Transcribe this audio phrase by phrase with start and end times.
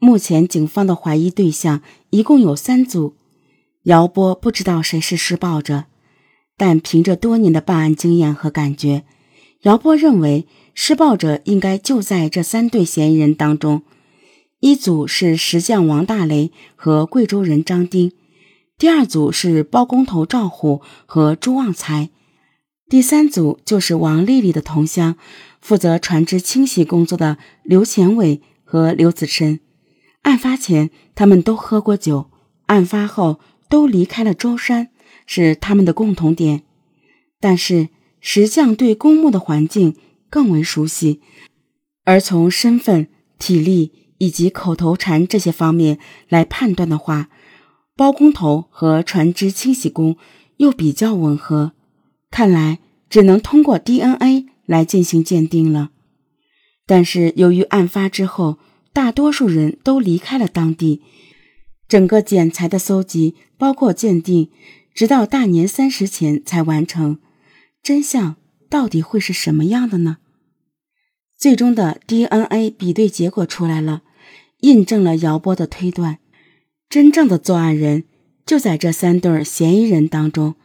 [0.00, 3.16] 目前警方的怀疑对象一共有三组，
[3.82, 5.86] 姚波不知道谁是施暴者，
[6.56, 9.04] 但凭着多年的办案经验和感觉，
[9.62, 13.82] 姚波认为施暴者应该就在这三对嫌疑人当中。
[14.60, 18.12] 一组是石匠王大雷和贵州人张丁，
[18.78, 22.10] 第二组是包工头赵虎和朱旺财，
[22.88, 25.16] 第三组就是王丽丽的同乡，
[25.60, 29.58] 负责船只清洗工作的刘前伟和刘子申。
[30.28, 32.28] 案发前，他们都喝过酒；
[32.66, 34.90] 案发后，都离开了舟山，
[35.24, 36.64] 是他们的共同点。
[37.40, 37.88] 但是，
[38.20, 39.96] 石匠对公墓的环境
[40.28, 41.22] 更为熟悉，
[42.04, 47.30] 而从身份、体力以及口头禅这些方面来判断的话，
[47.96, 50.18] 包工头和船只清洗工
[50.58, 51.72] 又比较吻合。
[52.30, 55.88] 看来，只能通过 DNA 来进行鉴定了。
[56.84, 58.58] 但是，由于案发之后，
[58.98, 61.02] 大多数人都离开了当地，
[61.86, 64.50] 整个检材的搜集，包括鉴定，
[64.92, 67.20] 直到大年三十前才完成。
[67.80, 68.34] 真相
[68.68, 70.16] 到底会是什么样的呢？
[71.36, 74.02] 最终的 DNA 比对结果出来了，
[74.62, 76.18] 印证了姚波的推断，
[76.88, 78.02] 真正的作案人
[78.44, 80.56] 就在这三对嫌疑人当中，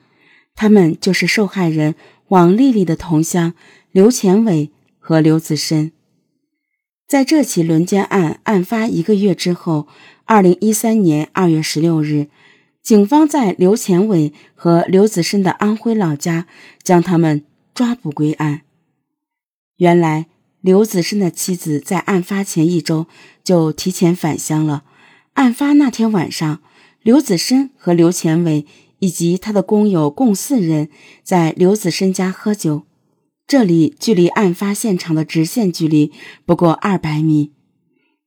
[0.56, 1.94] 他们就是受害人
[2.30, 3.54] 王丽丽的同乡
[3.92, 5.92] 刘前伟和刘子深。
[7.14, 9.88] 在这起轮奸案案发一个月之后，
[10.26, 12.26] 二零一三年二月十六日，
[12.82, 16.48] 警方在刘前伟和刘子深的安徽老家
[16.82, 18.62] 将他们抓捕归案。
[19.78, 20.26] 原来，
[20.62, 23.06] 刘子深的妻子在案发前一周
[23.44, 24.84] 就提前返乡了。
[25.34, 26.64] 案发那天晚上，
[27.04, 28.66] 刘子深和刘前伟
[28.98, 30.90] 以及他的工友共四人
[31.24, 32.88] 在刘子深家喝酒。
[33.54, 36.12] 这里距离案发现场的直线距离
[36.44, 37.54] 不过二百米。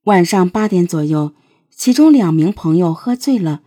[0.05, 1.35] 晚上八点左右，
[1.69, 3.63] 其中两名朋友喝醉了，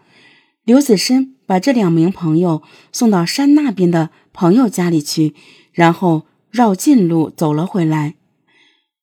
[0.63, 5.35] 刘子申把这两名朋友送到山那边的朋友家里去，
[5.73, 8.16] 然后绕近路走了回来。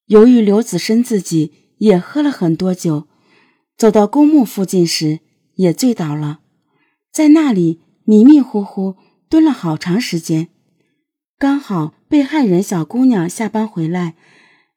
[0.06, 3.06] 由于刘子申自己也喝了很多酒，
[3.76, 5.20] 走到公墓附近时
[5.56, 6.38] 也醉倒了，
[7.12, 8.97] 在那里迷迷糊糊
[9.28, 10.48] 蹲了好长时间。
[11.38, 14.14] 刚好被害人小姑娘下班回来，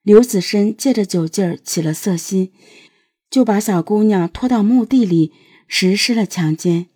[0.03, 2.51] 刘子申借着酒劲儿起了色心，
[3.29, 5.31] 就把小姑娘拖到墓地里
[5.69, 6.87] 实施了强奸。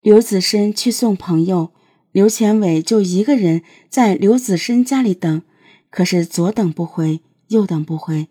[0.00, 1.72] 刘子申去送朋友，
[2.10, 5.42] 刘前伟就一个人在刘子申家里等，
[5.88, 7.20] 可是左等不回，
[7.50, 8.26] 右等不回，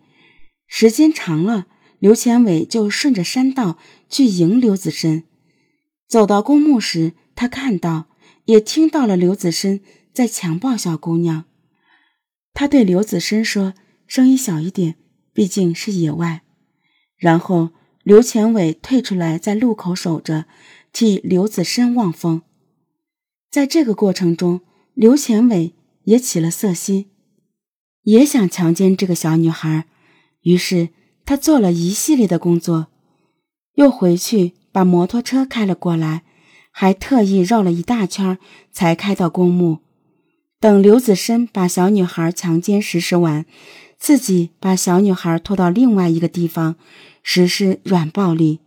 [0.67, 1.67] 时间长了，
[1.99, 3.77] 刘前伟就顺着山道
[4.09, 5.23] 去迎刘子申。
[6.05, 8.07] 走到公墓时，他看到
[8.43, 9.79] 也听到了刘子申。
[10.17, 11.45] 在强暴小姑娘，
[12.51, 13.75] 他对刘子申说
[14.09, 14.95] ：“声音小一点，
[15.31, 16.41] 毕竟是野外。”
[17.17, 17.69] 然后
[18.01, 20.45] 刘前伟退出来，在路口守着，
[20.91, 22.41] 替刘子申望风。
[23.51, 24.61] 在这个过程中，
[24.95, 27.11] 刘前伟也起了色心，
[28.01, 29.85] 也想强奸这个小女孩。
[30.41, 30.89] 于是
[31.25, 32.88] 他做了一系列的工作，
[33.75, 36.23] 又回去把摩托车开了过来，
[36.72, 38.39] 还特意绕了一大圈
[38.72, 39.85] 才开到公墓。
[40.59, 43.45] 等刘子申把小女孩强奸实施完，
[44.00, 46.75] 自己把小女孩拖到另外一个地方
[47.22, 48.59] 实施软暴力。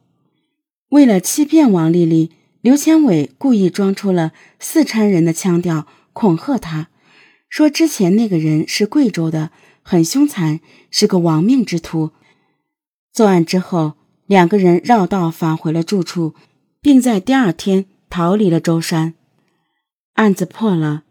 [0.91, 2.31] 为了欺骗王丽丽，
[2.61, 6.89] 刘千伟故意装出了四川人的腔调，恐吓她，
[7.49, 9.51] 说之前那个人是贵州的，
[9.83, 10.61] 很凶残，
[10.93, 12.11] 是个亡命之徒。
[13.13, 13.95] 作案之后，
[14.27, 16.35] 两个人绕道返回了住处，
[16.81, 19.15] 并在第二天逃离了舟山。
[20.15, 21.03] 案子破了。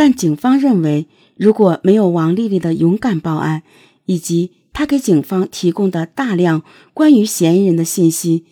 [0.00, 3.62] 但警方认为，如果没有王丽丽的勇敢报案，
[4.06, 6.62] 以及她给警方提供的大量
[6.94, 8.46] 关于嫌疑人的信息，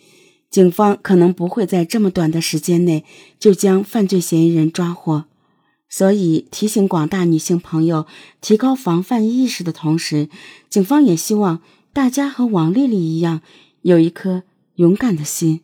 [0.51, 3.03] 警方可能不会在这么短的时间内
[3.39, 5.25] 就将犯罪嫌疑人抓获。
[5.89, 8.05] 所以，提醒广大女性朋友
[8.41, 10.29] 提高防范意识的同时，
[10.69, 13.41] 警方也希望大家和王丽丽一样，
[13.81, 14.43] 有一颗
[14.75, 15.61] 勇敢的心。